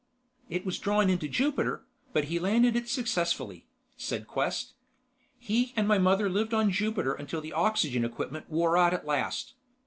"It 0.49 0.65
was 0.65 0.79
drawn 0.79 1.11
into 1.11 1.27
Jupiter, 1.27 1.85
but 2.11 2.23
he 2.23 2.39
landed 2.39 2.75
it 2.75 2.89
successfully," 2.89 3.67
said 3.95 4.25
Quest. 4.25 4.73
"He 5.37 5.73
and 5.75 5.87
my 5.87 5.99
mother 5.99 6.27
lived 6.27 6.55
on 6.55 6.71
Jupiter 6.71 7.13
until 7.13 7.39
the 7.39 7.53
oxygen 7.53 8.03
equipment 8.03 8.49
wore 8.49 8.75
out 8.79 8.95
at 8.95 9.05
last. 9.05 9.53